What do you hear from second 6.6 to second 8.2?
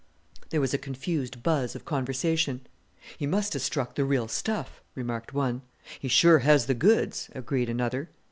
the goods," agreed another.